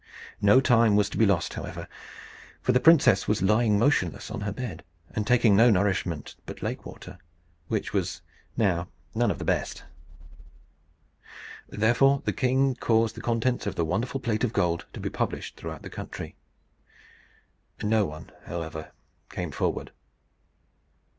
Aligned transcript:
No 0.41 0.59
time 0.59 0.95
was 0.95 1.11
to 1.11 1.17
be 1.19 1.27
lost, 1.27 1.53
however, 1.53 1.87
for 2.59 2.71
the 2.71 2.79
princess 2.79 3.27
was 3.27 3.43
lying 3.43 3.77
motionless 3.77 4.31
on 4.31 4.41
her 4.41 4.51
bed, 4.51 4.83
and 5.11 5.27
taking 5.27 5.55
no 5.55 5.69
nourishment 5.69 6.35
but 6.47 6.63
lake 6.63 6.87
water, 6.87 7.19
which 7.67 7.93
was 7.93 8.23
now 8.57 8.87
none 9.13 9.29
of 9.29 9.37
the 9.37 9.45
best. 9.45 9.83
Therefore 11.69 12.23
the 12.25 12.33
king 12.33 12.73
caused 12.79 13.13
the 13.13 13.21
contents 13.21 13.67
of 13.67 13.75
the 13.75 13.85
wonderful 13.85 14.19
plate 14.19 14.43
of 14.43 14.53
gold 14.53 14.87
to 14.93 14.99
be 14.99 15.11
published 15.11 15.55
throughout 15.55 15.83
the 15.83 15.87
country. 15.87 16.35
No 17.83 18.03
one, 18.07 18.31
however, 18.45 18.93
came 19.29 19.51
forward. 19.51 19.91